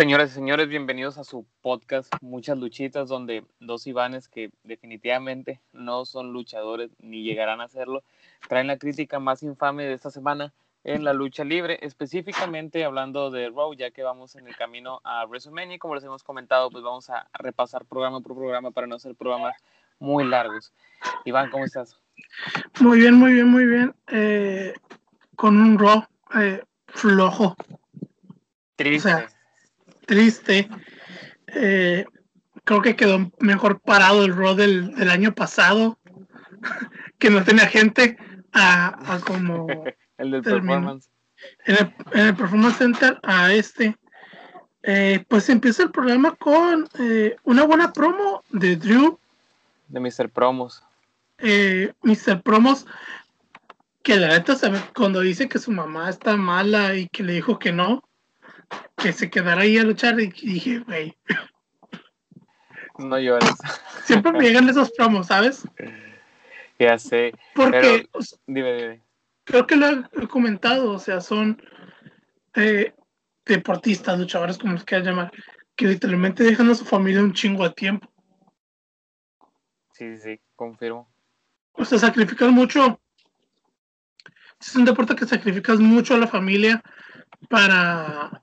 [0.00, 6.06] Señoras y señores, bienvenidos a su podcast Muchas Luchitas, donde dos Ivanes que definitivamente no
[6.06, 8.02] son luchadores ni llegarán a serlo,
[8.48, 13.50] traen la crítica más infame de esta semana en la lucha libre, específicamente hablando de
[13.50, 17.10] Raw, ya que vamos en el camino a WrestleMania, como les hemos comentado, pues vamos
[17.10, 19.54] a repasar programa por programa para no hacer programas
[19.98, 20.72] muy largos.
[21.26, 22.00] Iván, ¿cómo estás?
[22.80, 23.94] Muy bien, muy bien, muy bien.
[24.06, 24.72] Eh,
[25.36, 26.02] con un Raw
[26.36, 27.54] eh, flojo.
[28.76, 29.28] Triste.
[30.10, 30.68] Triste.
[31.46, 32.04] Eh,
[32.64, 35.98] creo que quedó mejor parado el Raw del, del año pasado,
[37.18, 38.16] que no tenía gente
[38.52, 39.66] a, a como
[40.18, 41.08] el del performance.
[41.66, 43.96] en el, en el Performance Center a este.
[44.82, 49.18] Eh, pues empieza el programa con eh, una buena promo de Drew,
[49.88, 50.28] De Mr.
[50.30, 50.82] Promos.
[51.38, 52.42] eh, Mr.
[52.42, 52.86] Promos,
[54.02, 54.56] que la neta
[54.96, 58.02] cuando dice que su mamá está mala y que le dijo que no,
[58.96, 61.16] que se quedara ahí a luchar, y dije, güey,
[62.98, 63.48] No llores.
[64.04, 65.66] siempre me llegan esos promos, ¿sabes?
[66.78, 67.32] ya sé.
[67.54, 69.02] Porque Pero- o sea, Dime, dime.
[69.44, 71.62] creo que lo he comentado, o sea, son
[72.54, 72.94] eh,
[73.44, 75.30] deportistas, luchadores, como los quieras llamar,
[75.76, 78.10] que literalmente dejan a su familia un chingo de tiempo.
[79.92, 81.10] Sí, sí, sí, confirmo.
[81.72, 83.00] O sea, sacrifican mucho.
[84.60, 86.82] Es un deporte que sacrificas mucho a la familia
[87.48, 88.42] para.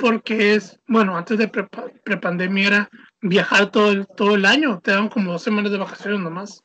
[0.00, 4.80] Porque es, bueno, antes de prepa- prepandemia era viajar todo el, todo el año.
[4.80, 6.62] Te dan como dos semanas de vacaciones nomás.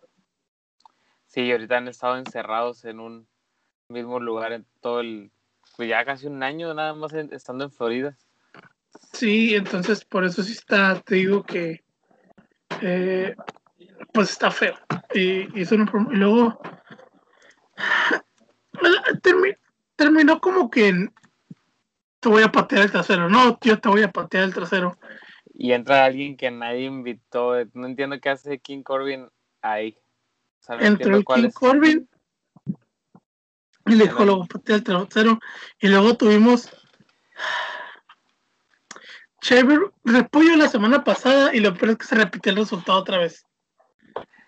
[1.28, 3.28] Sí, y ahorita han estado encerrados en un
[3.90, 5.32] mismo lugar en todo el.
[5.76, 8.16] Pues ya casi un año nada más en- estando en Florida.
[9.12, 11.84] Sí, entonces por eso sí está, te digo que.
[12.82, 13.36] eh,
[14.14, 14.76] pues está feo.
[15.14, 16.58] Y, y eso no- y luego.
[19.22, 19.58] termi-
[19.98, 20.88] terminó como que.
[20.88, 21.14] en,
[22.26, 23.30] te voy a patear el trasero.
[23.30, 24.98] No, tío, te voy a patear el trasero.
[25.54, 27.54] Y entra alguien que nadie invitó.
[27.74, 29.30] No entiendo qué hace King Corbin
[29.62, 29.96] ahí.
[30.60, 31.54] O sea, no el King es.
[31.54, 32.10] Corbin
[33.86, 35.40] y le dijo luego patea el trasero
[35.80, 36.72] y luego tuvimos
[39.48, 43.20] Xavier repollo la semana pasada y lo peor es que se repitió el resultado otra
[43.20, 43.46] vez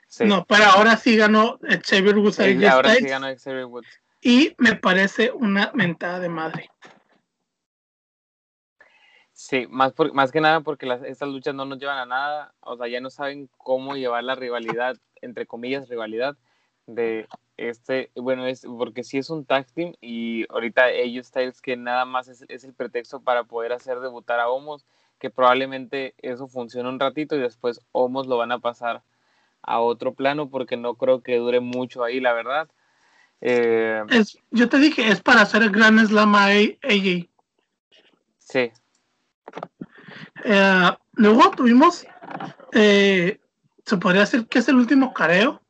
[0.08, 0.26] Sí.
[0.26, 3.88] no pero ahora sí ganó eh, Xavier Woods Sí, ahora sí ganó Xavier Woods.
[4.22, 6.72] y me parece una mentada de madre
[9.38, 12.53] Sí, más, por- más que nada porque las, estas luchas no nos llevan a nada.
[12.62, 16.36] O sea, ya no saben cómo llevar la rivalidad, entre comillas, rivalidad
[16.88, 18.09] de este.
[18.16, 22.30] Bueno, es porque sí es un tag team y ahorita ellos Styles que nada más
[22.30, 24.88] es, es el pretexto para poder hacer debutar a Homos,
[25.20, 29.04] que probablemente eso funcione un ratito y después Homos lo van a pasar
[29.62, 32.69] a otro plano porque no creo que dure mucho ahí, la verdad.
[33.42, 37.30] Eh, es, yo te dije es para hacer el gran slam a AJ
[38.40, 38.72] sí,
[40.44, 42.06] Eh, luego tuvimos,
[42.74, 43.40] eh,
[43.85, 45.62] se podría decir que es el último careo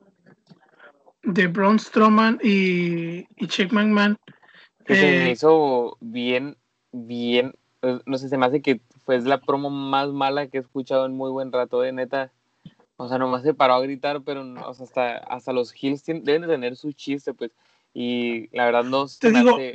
[1.24, 4.18] de Braun Strowman y, y Chick McMahon.
[4.86, 6.58] que se me Eh, hizo bien,
[6.92, 10.62] bien, eh, no sé, se me hace que fue la promo más mala que he
[10.62, 12.32] escuchado en muy buen rato, de neta.
[12.96, 16.04] O sea, nomás se paró a gritar, pero no, o sea, hasta, hasta los Hills
[16.06, 17.52] deben de tener su chiste, pues.
[18.00, 19.74] Y la verdad no te digo, hace-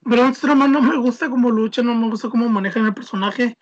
[0.00, 3.58] Braun, Strowman no me gusta como lucha, no me gusta cómo manejan el personaje,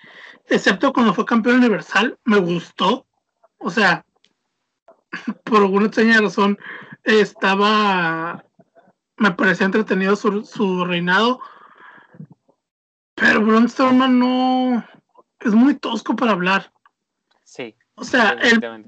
[0.46, 3.08] excepto cuando fue campeón universal, me gustó.
[3.58, 4.06] O sea,
[5.42, 6.56] por alguna extraña razón,
[7.02, 8.44] estaba,
[9.16, 11.40] me parecía entretenido su, su reinado,
[13.16, 14.84] pero Braun Strowman no,
[15.40, 16.72] es muy tosco para hablar.
[17.42, 18.86] Sí, O sea, el,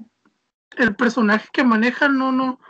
[0.77, 2.61] el personaje que maneja no, no,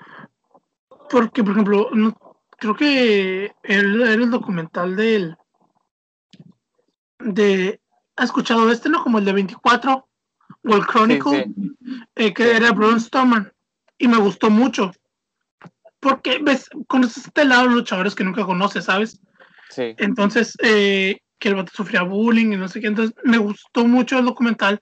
[1.11, 2.17] porque por ejemplo, no,
[2.63, 5.35] creo que él era el documental del,
[7.19, 7.81] de,
[8.15, 9.03] ¿ha escuchado este, no?
[9.03, 10.07] Como el de 24
[10.63, 11.71] o el Chronicle, Sí,
[12.15, 12.49] eh, que Sí.
[12.51, 13.51] era Braun Strowman,
[13.97, 14.91] y me gustó mucho,
[15.99, 19.19] porque ves, conoces este lado de los luchadores que nunca conoces, ¿sabes?
[19.69, 22.87] Sí, Entonces, eh, que el vato sufría bullying y no sé qué.
[22.87, 24.79] Entonces, me gustó mucho el documental,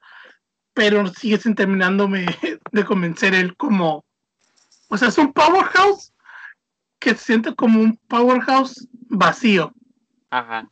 [0.74, 2.26] pero sigue sin terminándome
[2.72, 4.04] de convencer él como.
[4.90, 6.11] O sea, es un powerhouse
[7.02, 9.74] que se siente como un powerhouse vacío.
[10.32, 10.70] ajá.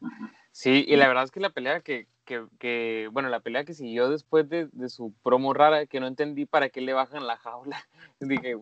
[0.52, 3.74] Sí, y la verdad es que la pelea que, que, que bueno, la pelea que
[3.74, 7.78] siguió después de, su promo rara, que no entendí para qué le bajan la jaula.
[8.20, 8.58] Dije,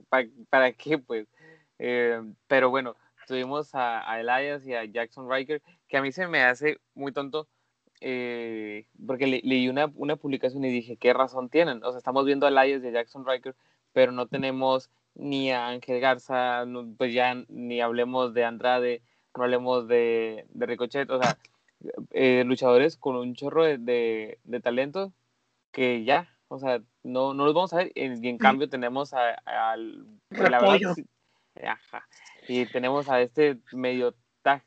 [0.50, 1.28] ¿para, qué, pues?
[1.80, 2.96] Eh, pero bueno,
[3.28, 7.12] tuvimos a, a Elias y a Jackson Riker, que a mí se me hace muy
[7.14, 7.48] tonto,
[8.02, 11.84] eh, porque le- leí una, una publicación y dije, ¿qué razón tienen?
[11.84, 13.56] O sea, estamos viendo a Elias y a Jackson Riker,
[13.94, 19.02] pero no tenemos ni a Ángel Garza, no, pues ya ni hablemos de Andrade,
[19.36, 21.38] no hablemos de, de Ricochet, o sea,
[22.12, 25.14] eh, luchadores con un chorro de, de, de talento
[25.72, 27.92] que ya, o sea, no, no los vamos a ver.
[27.96, 30.06] Y en cambio tenemos al...
[32.48, 34.16] y tenemos a este medio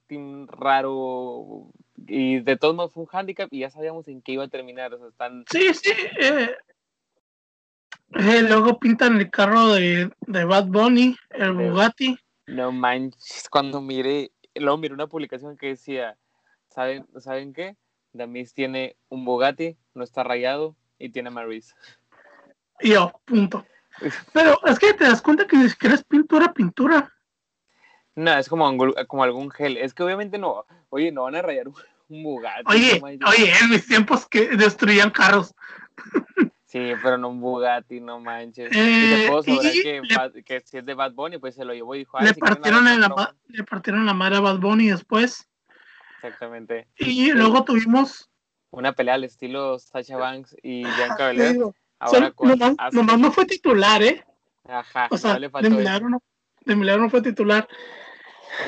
[0.06, 1.70] team raro
[2.06, 4.92] y de todos modos fue un handicap y ya sabíamos en qué iba a terminar.
[4.94, 5.44] O sea, están...
[5.50, 5.92] Sí, sí.
[6.20, 6.50] Eh,
[8.10, 12.18] luego pintan el carro de, de Bad Bunny, el Bugatti.
[12.46, 16.16] No manches, cuando miré, luego miré una publicación que decía,
[16.68, 17.76] ¿saben, ¿saben qué?
[18.12, 21.74] Damis tiene un Bugatti, no está rayado y tiene Maris.
[22.80, 23.64] Y yo, punto.
[24.32, 27.12] Pero es que te das cuenta que ni siquiera es pintura, pintura.
[28.16, 28.76] No, es como,
[29.06, 29.76] como algún gel.
[29.76, 31.74] Es que obviamente no, oye, no van a rayar un,
[32.08, 32.64] Bugatti.
[32.66, 35.54] Oye, oye, en mis tiempos que destruían carros.
[36.70, 38.68] Sí, pero no un Bugatti, no manches.
[38.70, 41.96] y te eh, puedo que, que, si es de Bad Bunny, pues se lo llevó
[41.96, 45.48] y dijo, le, partieron la, le partieron la madre a Bad Bunny después.
[46.14, 46.86] Exactamente.
[46.96, 48.30] Y luego tuvimos...
[48.70, 51.58] Una pelea al estilo Sacha Banks y Bianca Belair.
[51.98, 52.32] Ahora
[52.92, 54.24] nomás, no fue titular, ¿eh?
[54.68, 56.22] Ajá, o sea, le faltó de, milagro no,
[56.64, 57.66] de milagro no fue titular.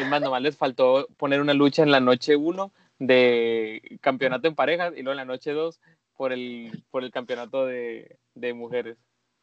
[0.01, 4.57] Es más, nomás les faltó poner una lucha en la noche 1 de campeonato en
[4.57, 5.79] parejas y luego en la noche 2
[6.23, 8.17] por el, por el campeonato de,
[8.55, 8.97] mujeres.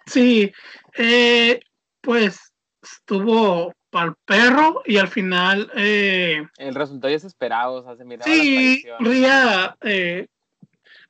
[0.06, 0.50] Sí,
[0.98, 1.60] eh,
[2.00, 5.70] pues estuvo para el perro y al final...
[5.76, 10.28] Eh, el resultado es esperado, o sea, se miraba Sí, Ría eh,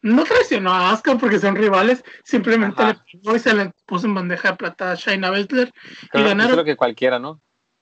[0.01, 2.81] no traicionó a Asuka porque son rivales, simplemente
[3.22, 5.72] le se le puso en bandeja de plata a Shaina Baszler
[6.13, 6.57] y ganaron.
[6.57, 7.39] lo que cualquiera, ¿no?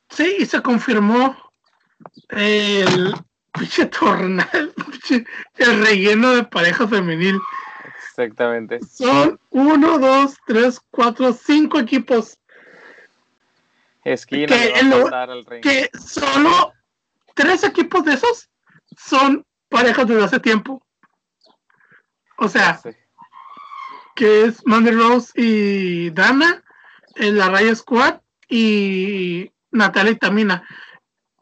[0.10, 1.38] Sí, y se confirmó
[2.32, 3.14] el
[3.54, 4.74] pinche tornal,
[5.56, 7.40] el relleno de pareja femenil.
[8.18, 8.80] Exactamente.
[8.84, 12.40] Son uno, dos, tres, cuatro, cinco equipos.
[14.04, 16.74] Esquina que, que solo
[17.36, 18.50] tres equipos de esos
[18.98, 20.84] son parejas desde hace tiempo.
[22.40, 22.82] O sea,
[24.16, 26.64] que es Mandy Rose y Dana,
[27.18, 30.68] en la Raya Squad y Natalia y Tamina.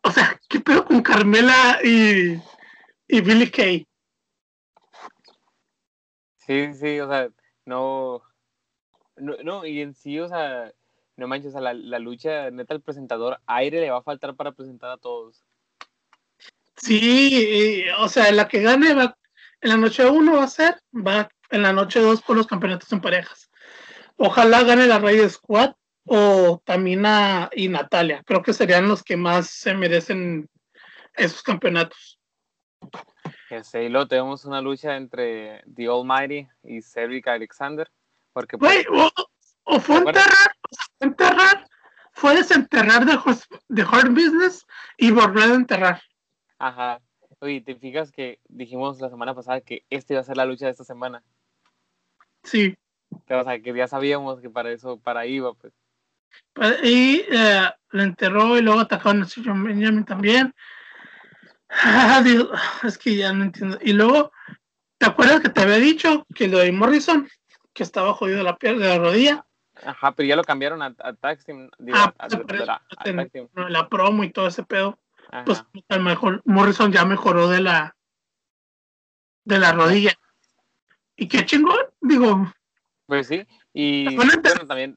[0.03, 2.37] O sea, ¿qué pedo con Carmela y,
[3.07, 3.87] y Billy Kay?
[6.45, 7.29] Sí, sí, o sea,
[7.65, 8.21] no,
[9.17, 10.71] no, y en sí, o sea,
[11.17, 14.51] no manches, o sea, la, lucha, neta, el presentador, aire le va a faltar para
[14.51, 15.43] presentar a todos.
[16.77, 19.17] Sí, o sea, la que gane va,
[19.61, 22.91] en la noche uno va a ser, va en la noche dos por los campeonatos
[22.91, 23.49] en parejas.
[24.17, 25.73] Ojalá gane la Rey Squad
[26.05, 28.21] o Tamina y Natalia.
[28.23, 30.49] Creo que serían los que más se merecen
[31.15, 32.19] esos campeonatos.
[33.49, 37.89] Y luego tenemos una lucha entre The Almighty y Cedric Alexander.
[38.33, 38.85] Porque, pues,
[39.63, 40.55] o, fue enterrar,
[40.99, 41.67] enterrar,
[42.11, 43.17] fue desenterrar de,
[43.69, 44.65] de Hard Business
[44.97, 46.01] y volver a enterrar.
[46.59, 46.99] Ajá.
[47.39, 50.65] Oye, ¿te fijas que dijimos la semana pasada que esta iba a ser la lucha
[50.65, 51.23] de esta semana?
[52.43, 52.75] Sí.
[53.09, 55.73] o sea, que ya sabíamos que para eso, para iba, pues
[56.83, 60.53] y eh, lo enterró y luego atacó a Benjamin también.
[61.83, 62.23] Ah,
[62.83, 63.77] es que ya no entiendo.
[63.81, 64.31] Y luego,
[64.97, 67.27] ¿te acuerdas que te había dicho que lo de Morrison,
[67.73, 69.45] que estaba jodido la pierna de la rodilla?
[69.83, 71.51] Ajá, pero ya lo cambiaron a, a Taxi.
[71.93, 74.97] ah, a, la promo y todo ese pedo.
[75.45, 77.95] Pues a mejor Morrison ya mejoró de la
[79.43, 80.13] de la rodilla.
[81.17, 82.51] Y qué chingón, digo.
[83.05, 84.95] Pues sí, y también,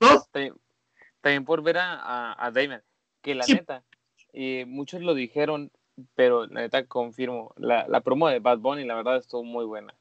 [1.20, 2.82] también, por ver a, a, Damon,
[3.20, 3.84] que la neta,
[4.32, 5.70] y muchos lo dijeron,
[6.14, 9.94] pero neta confirmo, la, la promo de Bad Bunny la verdad estuvo muy buena.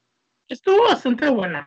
[0.47, 1.65] Estuvo bastante buena.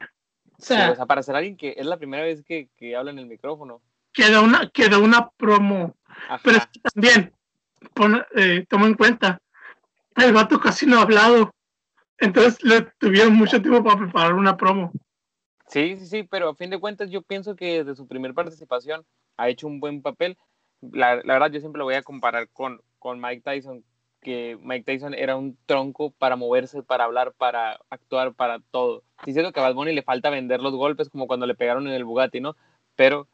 [0.59, 3.27] O sea, para ser alguien que es la primera vez que, que habla en el
[3.27, 3.81] micrófono.
[4.13, 5.95] Quedó una, quedó una promo.
[6.43, 7.33] Pero también,
[8.37, 9.41] eh, toma en cuenta,
[10.17, 11.55] el vato casi no ha hablado.
[12.19, 14.93] Entonces le tuvieron mucho tiempo para preparar una promo.
[15.69, 19.07] Sí, sí, sí, pero a fin de cuentas yo pienso que desde su primera participación
[19.37, 20.37] ha hecho un buen papel.
[20.81, 23.85] La, la, verdad yo siempre lo voy a comparar con, con Mike Tyson,
[24.21, 29.03] que Mike Tyson era un tronco para moverse, para hablar, para actuar, para todo.
[29.25, 31.95] Diciendo que a Bad Bunny le falta vender los golpes como cuando le pegaron en
[31.95, 32.57] el Bugatti, ¿no?
[32.97, 33.27] Pero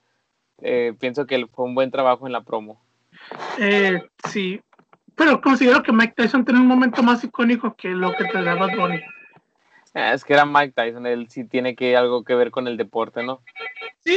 [0.62, 2.81] eh, pienso que fue un buen trabajo en la promo.
[3.59, 4.61] Eh, sí,
[5.14, 8.69] pero considero que Mike Tyson tiene un momento más icónico que lo que te daba
[8.76, 9.02] Bonnie.
[9.95, 12.76] Ah, es que era Mike Tyson, él sí tiene que algo que ver con el
[12.76, 13.40] deporte, ¿no?
[14.05, 14.14] Sí,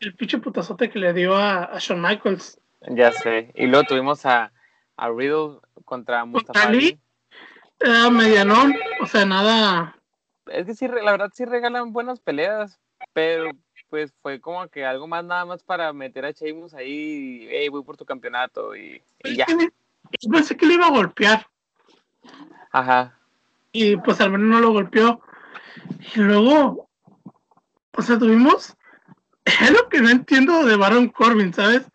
[0.00, 2.60] el pinche putazote que le dio a, Shawn Michaels.
[2.88, 3.52] Ya sé.
[3.54, 4.52] Y luego tuvimos a,
[4.98, 7.00] a Riddle contra Mustafa Ali.
[8.10, 9.96] medianón, o sea, nada.
[10.46, 12.78] Es que sí, la verdad sí regalan buenas peleas,
[13.12, 13.50] pero
[13.88, 17.82] pues fue como que algo más nada más para meter a Sheamus ahí, hey, voy
[17.84, 19.46] por tu campeonato y, ya.
[20.30, 21.46] Pensé que le iba a golpear.
[22.70, 23.18] Ajá.
[23.72, 25.22] y pues al menos no lo golpeó.
[26.14, 26.88] Y luego,
[27.96, 28.76] o sea, tuvimos,
[29.44, 31.86] es lo que no entiendo de Baron Corbin, ¿sabes?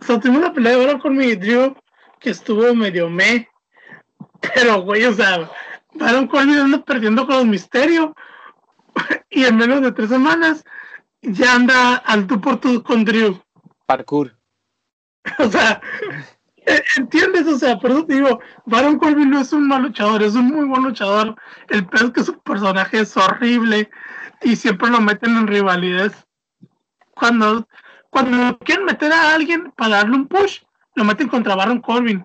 [0.00, 1.74] O sea, tuvimos la pelea de Baron Corbin y Drew
[2.20, 3.48] que estuvo medio me,
[4.40, 5.50] pero güey, o sea,
[5.94, 8.10] Baron Corbin anda perdiendo con los misterios
[9.30, 10.64] y en menos de tres semanas
[11.22, 13.42] ya anda al tú por tú con Drew.
[13.86, 14.36] Parkour.
[15.38, 15.80] O sea,
[16.66, 17.46] eh, ¿entiendes?
[17.46, 20.46] O sea, por eso te digo, Baron Corbin no es un mal luchador, es un
[20.46, 21.36] muy buen luchador.
[21.68, 23.90] El peor es que su personaje es horrible
[24.42, 26.12] y siempre lo meten en rivalidades.
[27.14, 27.68] Cuando,
[28.08, 30.60] cuando quieren meter a alguien para darle un push,
[30.94, 32.24] lo meten contra Baron Corbin.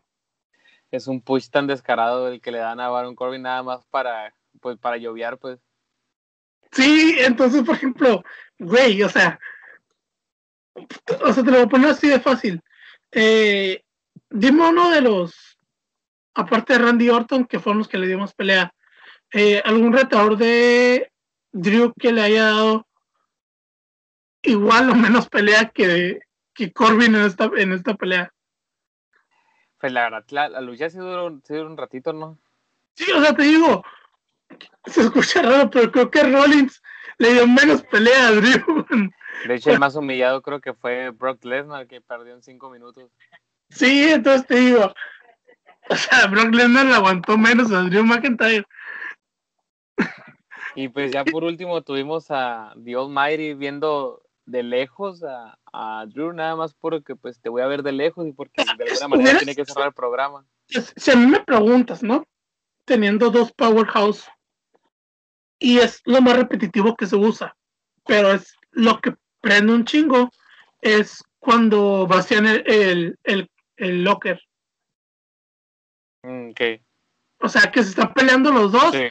[0.91, 4.33] Es un push tan descarado el que le dan a Baron Corbin nada más para,
[4.61, 5.59] pues, para lloviar, pues.
[6.71, 8.23] Sí, entonces, por ejemplo,
[8.59, 9.39] güey, o sea,
[10.75, 12.61] o sea, te lo voy a poner así de fácil.
[13.11, 13.83] Eh,
[14.29, 15.57] dime uno de los,
[16.33, 18.73] aparte de Randy Orton, que fueron los que le dimos pelea,
[19.31, 21.11] eh, algún retador de
[21.51, 22.87] Drew que le haya dado
[24.41, 26.19] igual o menos pelea que,
[26.53, 28.31] que Corbin en esta, en esta pelea.
[29.85, 32.39] Pues la verdad, la, la lucha se duró, se duró un ratito, ¿no?
[32.95, 33.85] Sí, o sea, te digo,
[34.85, 36.81] se escucha raro, pero creo que Rollins
[37.19, 38.87] le dio menos pelea a Drew.
[39.47, 43.11] De hecho, el más humillado creo que fue Brock Lesnar, que perdió en cinco minutos.
[43.69, 44.91] Sí, entonces te digo,
[45.87, 48.65] o sea, Brock Lesnar le aguantó menos a Drew McIntyre.
[50.73, 56.33] Y pues ya por último tuvimos a The Almighty viendo de lejos a, a Drew,
[56.33, 59.37] nada más porque pues te voy a ver de lejos y porque de alguna manera
[59.39, 60.45] tiene que cerrar el programa.
[60.67, 62.25] Si a mí me preguntas, ¿no?
[62.85, 64.27] Teniendo dos powerhouse
[65.59, 67.55] y es lo más repetitivo que se usa,
[68.05, 70.29] pero es lo que prende un chingo,
[70.81, 74.41] es cuando vacían el, el, el, el locker.
[76.23, 76.61] Mm, ok.
[77.39, 79.09] O sea, que se están peleando los dos, Sí.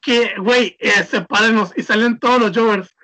[0.00, 2.95] que, güey, eh, sepárenos y salen todos los Jovers.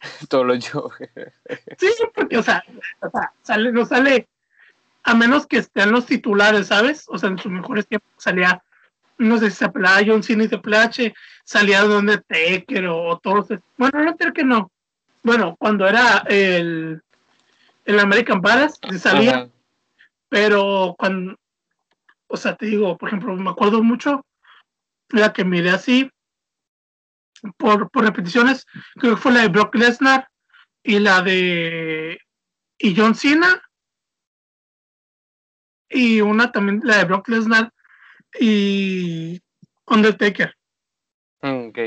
[0.28, 0.90] Todo lo yo.
[1.78, 2.64] Sí, porque, o sea,
[3.00, 4.28] o sea, sale, no sale,
[5.04, 7.04] a menos que estén los titulares, ¿sabes?
[7.08, 8.62] O sea, en sus mejores tiempos salía,
[9.16, 11.14] no sé si se pelaba John Cena y Triple H,
[11.44, 13.48] salía donde Taker o, o todos.
[13.76, 14.70] Bueno, no Taker no.
[15.22, 17.02] Bueno, cuando era el,
[17.84, 19.48] el American Badass, sí salía, Ajá.
[20.28, 21.36] pero cuando,
[22.28, 24.24] o sea, te digo, por ejemplo, me acuerdo mucho
[25.10, 26.10] la que miré así
[27.56, 28.66] por, por repeticiones,
[28.96, 30.28] creo que fue la de Brock Lesnar
[30.82, 32.18] y la de
[32.78, 33.60] y John Cena
[35.88, 37.72] y una también la de Brock Lesnar
[38.38, 39.40] y
[39.86, 40.54] Undertaker.
[41.42, 41.78] Mm, ok.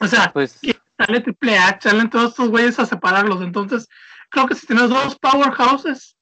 [0.00, 0.58] O sea, Pues
[0.98, 3.42] sale Triple H, salen todos estos güeyes a separarlos.
[3.42, 3.88] Entonces,
[4.30, 6.16] creo que si tienes dos powerhouses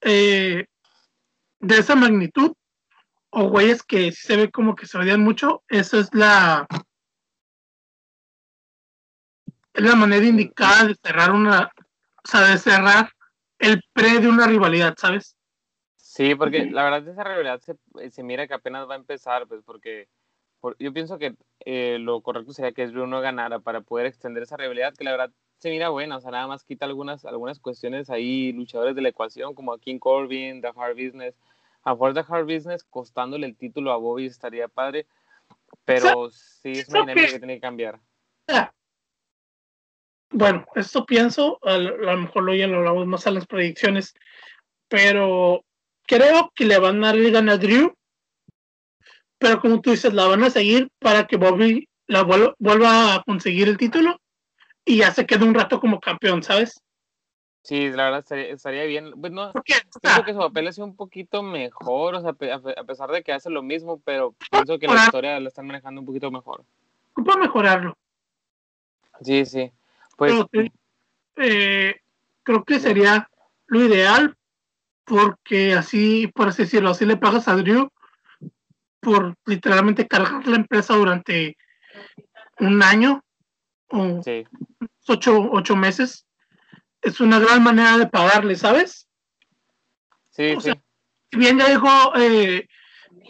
[0.00, 0.66] eh,
[1.60, 2.52] de esa magnitud,
[3.30, 6.66] o güeyes que se ve como que se odian mucho, esa es la
[9.76, 11.70] es la manera indicada de cerrar una,
[12.24, 13.10] o sea, de cerrar
[13.58, 15.36] el pre de una rivalidad, ¿sabes?
[15.96, 17.76] sí, porque la verdad esa rivalidad se,
[18.10, 20.08] se mira que apenas va a empezar, pues porque
[20.60, 24.42] por- yo pienso que eh, lo correcto sería que Drew no ganara para poder extender
[24.42, 27.60] esa rivalidad, que la verdad se mira buena, o sea, nada más quita algunas, algunas
[27.60, 31.34] cuestiones ahí, luchadores de la ecuación, como a King Corbin, The Hard Business.
[31.82, 35.06] A mejor The Hard Business costándole el título a Bobby estaría padre,
[35.84, 38.00] pero sí es una dinámica que- que tiene que cambiar.
[40.30, 44.12] Bueno, esto pienso, a lo, mejor lo ya lo hablamos más a las predicciones,
[44.88, 45.64] pero
[46.06, 47.94] creo que le van a dar el gana a Drew,
[49.38, 53.22] pero como tú dices, la van a seguir para que Bobby la vuel- vuelva a
[53.22, 54.18] conseguir el título
[54.84, 56.80] y ya se quede un rato como campeón, ¿sabes?
[57.62, 59.12] Sí, la verdad estaría, estaría bien.
[59.20, 62.32] Pues no, Porque, o pienso que su papel es un poquito mejor, o sea, a
[62.34, 65.66] pe- a pesar de que hace lo mismo, pero pienso que la historia la están
[65.66, 66.64] manejando un poquito mejor.
[67.12, 67.96] ocupa mejorarlo.
[69.22, 69.72] Sí, sí.
[70.16, 70.72] Pues te-
[71.36, 72.00] eh,
[72.42, 73.28] creo que sería
[73.66, 74.34] lo ideal
[75.04, 77.88] porque así, por así decirlo, así le pagas a Drew
[79.00, 81.56] por literalmente cargar la empresa durante
[82.58, 83.22] un año
[83.88, 84.44] o sí,
[85.06, 86.26] ocho, ocho meses.
[87.02, 89.06] Es una gran manera de pagarle, ¿sabes?
[90.30, 90.70] sí, O sí.
[90.70, 90.82] sea,
[91.30, 92.66] Si bien ya dijo eh,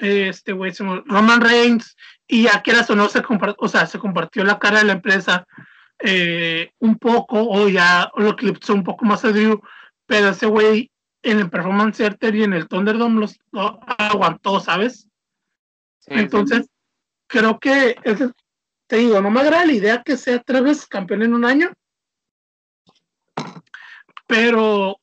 [0.01, 0.73] eh, este güey,
[1.07, 1.95] Roman Reigns,
[2.27, 3.23] y ya que o no se
[3.59, 5.47] o sea, se compartió la cara de la empresa
[5.99, 9.61] eh, un poco, o ya lo eclipsó un poco más a Drew,
[10.07, 10.91] pero ese güey
[11.23, 15.09] en el Performance Center y en el Thunderdome los, lo aguantó, ¿sabes?
[16.01, 16.21] sí, sí.
[16.21, 16.69] Entonces,
[17.27, 17.97] creo que,
[18.87, 21.73] te digo, no me agrada la idea que sea tres veces campeón en un año,
[24.27, 24.99] pero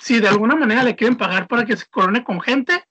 [0.00, 2.84] si de alguna manera le quieren pagar para que se corone con gente,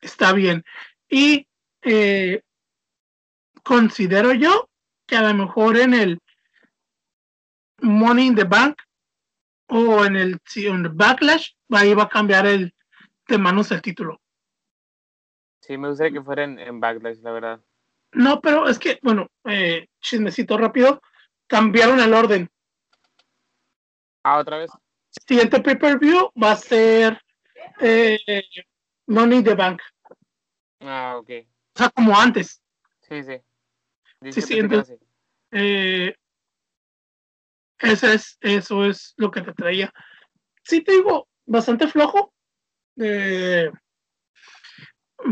[0.00, 0.64] está bien.
[1.08, 1.46] Y
[1.82, 2.42] eh,
[3.62, 4.68] considero yo
[5.06, 6.18] que a lo mejor en el
[7.84, 8.80] Money in the Bank
[9.68, 12.74] o en el, en el Backlash, ahí va a cambiar el
[13.28, 14.20] de manos el título.
[15.60, 17.60] Sí, me gustaría que fuera en, Backlash, la verdad.
[18.12, 21.00] No, pero es que, bueno, eh, chismecito rápido,
[21.46, 22.50] cambiaron el orden.
[24.22, 24.70] Ah, otra vez.
[25.26, 27.20] Siguiente pay-per-view va a ser
[27.80, 28.18] eh,
[29.06, 29.80] Money in the Bank.
[30.80, 31.30] Ah, ok.
[31.74, 32.62] O sea, como antes.
[33.08, 33.40] Sí, sí.
[34.30, 34.98] sí, sí, entonces,
[35.50, 36.14] eh,
[37.84, 39.92] eso es, eso es lo que te traía.
[40.62, 42.32] Sí, te digo, bastante flojo.
[42.96, 43.70] Eh,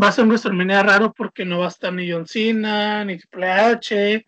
[0.02, 3.18] va a ser un WrestleMania raro porque no va a estar ni John Cena, ni
[3.18, 4.26] Triple H,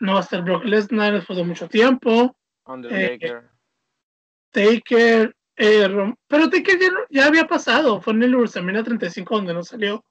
[0.00, 2.36] no va a estar Brock Lesnar después de mucho tiempo.
[2.64, 3.44] Undertaker.
[3.44, 3.56] Eh,
[4.50, 9.62] Taker, eh, pero Taker ya, ya, había pasado, fue en el WrestleMania 35 donde no
[9.62, 10.04] salió.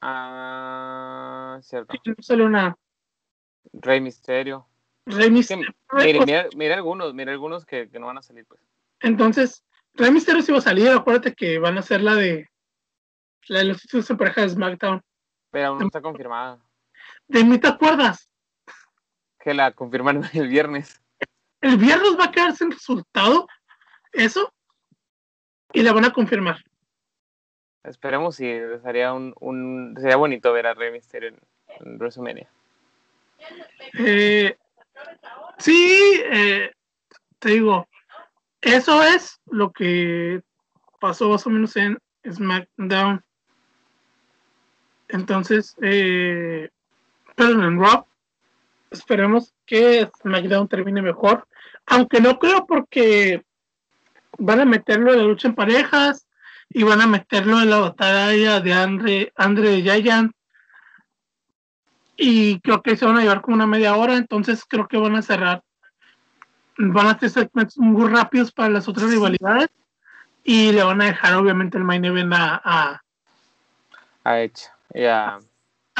[0.00, 1.94] Ah, cierto.
[2.04, 2.76] no salió nada.
[3.72, 4.66] Rey Misterio.
[5.06, 5.66] Rey Misterio.
[6.56, 8.60] Mira, algunos, mira algunos que, que, no van a salir, pues.
[9.00, 12.48] Entonces, Rey Misterio sí va a salir, acuérdate que van a hacer la de
[13.48, 15.02] la de los títulos de pareja de SmackDown.
[15.50, 16.58] Pero aún no está confirmada.
[17.28, 18.28] ¿De mí te acuerdas?
[19.38, 21.00] Que la confirmaron el viernes.
[21.60, 23.46] El viernes va a quedar sin resultado,
[24.12, 24.52] eso,
[25.72, 26.62] y la van a confirmar.
[27.84, 28.50] Esperemos si
[28.82, 31.38] sería un, un sería bonito ver a Rey Mysterio en,
[31.80, 32.48] en WrestleMania.
[33.98, 34.56] Eh,
[35.58, 36.72] sí, eh,
[37.38, 37.88] te digo,
[38.60, 40.42] eso es lo que
[41.00, 41.98] pasó más o menos en
[42.30, 43.22] SmackDown.
[45.08, 46.70] Entonces, eh,
[47.36, 48.04] perdón, en
[48.90, 51.46] esperemos que SmackDown termine mejor.
[51.86, 53.42] Aunque no creo porque
[54.38, 56.26] van a meterlo en la lucha en parejas
[56.70, 60.32] y van a meterlo en la batalla de Andre, Andre Giant.
[62.16, 65.16] Y creo que se van a llevar como una media hora, entonces creo que van
[65.16, 65.62] a cerrar.
[66.76, 69.68] Van a hacer segmentos muy rápidos para las otras rivalidades
[70.44, 72.60] y le van a dejar obviamente el main event a...
[72.64, 73.02] a,
[74.24, 75.38] a hecho, ya.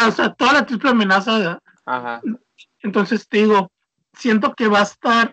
[0.07, 1.61] O sea, toda la triple amenaza.
[1.87, 2.20] Ajá.
[2.81, 3.70] Entonces te digo,
[4.12, 5.33] siento que va a estar...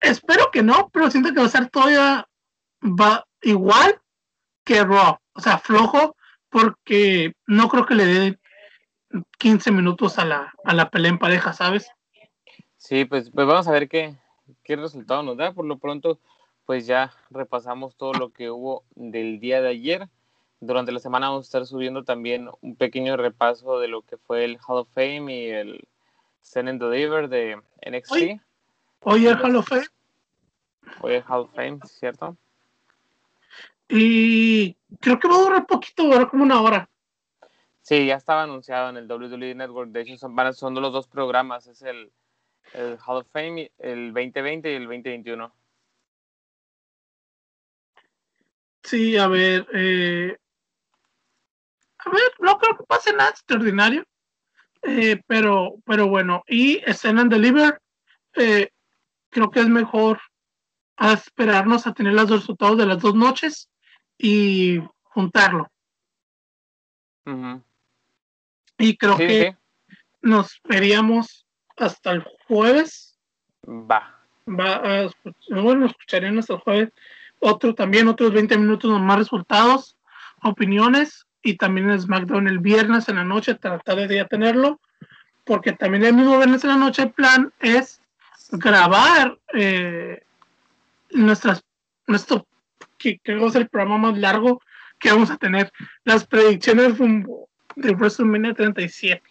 [0.00, 2.26] Espero que no, pero siento que va a estar todavía
[2.82, 4.00] va igual
[4.64, 5.18] que Raw.
[5.32, 6.16] O sea, flojo,
[6.48, 8.37] porque no creo que le dé
[9.38, 11.90] 15 minutos a la, a la pelea en pareja, ¿sabes?
[12.76, 14.16] Sí, pues, pues vamos a ver qué,
[14.62, 15.52] qué resultado nos da.
[15.52, 16.18] Por lo pronto,
[16.64, 20.08] pues ya repasamos todo lo que hubo del día de ayer.
[20.60, 24.44] Durante la semana vamos a estar subiendo también un pequeño repaso de lo que fue
[24.44, 25.88] el Hall of Fame y el
[26.40, 28.40] Send and Deliver de NXT.
[29.02, 29.86] Hoy, el Hall of Fame.
[31.00, 32.36] Hoy el Hall of Fame, ¿cierto?
[33.88, 36.88] Y creo que va a durar poquito, va como una hora.
[37.88, 39.90] Sí, ya estaba anunciado en el WWE Network.
[39.92, 41.66] De hecho, son, son los dos programas.
[41.68, 42.12] Es el,
[42.74, 45.54] el Hall of Fame, el 2020 y el 2021.
[48.82, 49.66] Sí, a ver.
[49.72, 50.36] Eh,
[51.96, 54.04] a ver, no creo que pase nada extraordinario.
[54.82, 57.80] Eh, pero, pero bueno, y Scene and Deliver,
[58.34, 58.68] eh,
[59.30, 60.20] creo que es mejor
[60.98, 63.70] esperarnos a tener los resultados de las dos noches
[64.18, 65.70] y juntarlo.
[68.78, 69.56] Y creo que
[70.22, 73.18] nos veríamos hasta el jueves.
[73.66, 74.14] Va.
[74.48, 75.10] Va
[75.50, 76.92] bueno, escucharíamos hasta el jueves.
[77.40, 79.96] Otro también, otros 20 minutos más resultados,
[80.42, 84.80] opiniones y también el SmackDown el viernes en la noche, tratar de ya tenerlo,
[85.44, 88.00] porque también el mismo viernes en la noche el plan es
[88.50, 90.22] grabar eh,
[91.10, 91.62] nuestras,
[92.06, 92.46] nuestro
[92.98, 94.60] que creo que es el programa más largo
[94.98, 95.70] que vamos a tener,
[96.04, 96.98] las predicciones
[97.78, 99.22] de WrestleMania 37.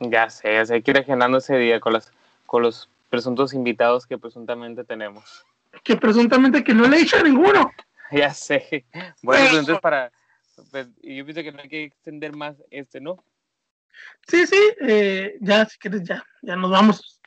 [0.00, 2.12] Ya sé, ya sé, hay que ir agendando ese día con, las,
[2.46, 5.44] con los presuntos invitados que presuntamente tenemos.
[5.82, 7.70] Que presuntamente que no le he dicho a ninguno.
[8.10, 8.86] Ya sé.
[9.22, 10.10] Bueno, pues entonces para...
[10.70, 13.22] Pues, yo pienso que no hay que extender más este, ¿no?
[14.26, 17.20] Sí, sí, eh, ya, si quieres, ya, ya nos vamos.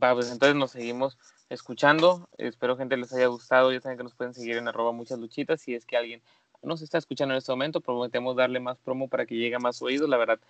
[0.00, 1.18] Va, pues entonces nos seguimos
[1.48, 2.28] escuchando.
[2.38, 3.72] Espero gente les haya gustado.
[3.72, 5.60] Ya saben que nos pueden seguir en arroba muchas luchitas.
[5.60, 6.22] Si es que alguien
[6.66, 9.80] nos está escuchando en este momento, prometemos darle más promo para que llegue a más
[9.80, 10.08] oídos.
[10.08, 10.40] La verdad,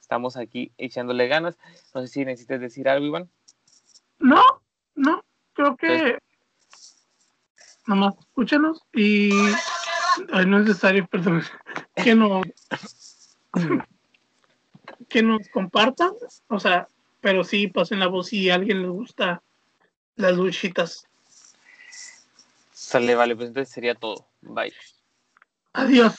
[0.00, 1.58] estamos aquí echándole ganas.
[1.94, 3.30] No sé si necesitas decir algo, Iván.
[4.18, 4.42] No,
[4.94, 6.18] no, creo que
[7.86, 9.30] nomás escúchanos y
[10.28, 11.42] no es necesario, perdón,
[11.96, 12.46] que nos
[15.08, 16.12] que nos compartan,
[16.48, 16.88] o sea,
[17.20, 19.42] pero sí pasen la voz si a alguien le gusta
[20.16, 21.06] las luchitas.
[22.72, 24.26] Sale, vale, pues entonces sería todo.
[24.40, 24.72] Bye.
[25.80, 26.14] Adiós.